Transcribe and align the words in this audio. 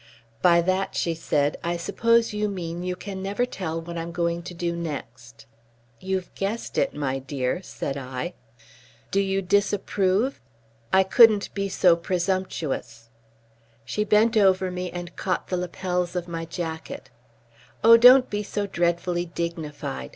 "By 0.41 0.61
that," 0.61 0.95
she 0.95 1.13
said, 1.13 1.57
"I 1.63 1.77
suppose 1.77 2.33
you 2.33 2.49
mean 2.49 2.81
you 2.81 2.95
can 2.95 3.21
never 3.21 3.45
tell 3.45 3.79
what 3.79 3.99
I'm 3.99 4.11
going 4.11 4.41
to 4.41 4.55
do 4.55 4.75
next." 4.75 5.45
"You've 5.99 6.33
guessed 6.33 6.79
it, 6.79 6.95
my 6.95 7.19
dear," 7.19 7.61
said 7.61 7.97
I. 7.97 8.33
"Do 9.11 9.19
you 9.19 9.43
disapprove?" 9.43 10.41
"I 10.91 11.03
couldn't 11.03 11.53
be 11.53 11.69
so 11.69 11.95
presumptuous." 11.95 13.09
She 13.85 14.03
bent 14.03 14.35
over 14.35 14.71
me 14.71 14.89
and 14.89 15.15
caught 15.15 15.49
the 15.49 15.57
lapels 15.57 16.15
of 16.15 16.27
my 16.27 16.45
jacket. 16.45 17.11
"Oh, 17.83 17.95
don't 17.95 18.27
be 18.27 18.41
so 18.41 18.65
dreadfully 18.65 19.27
dignified. 19.27 20.09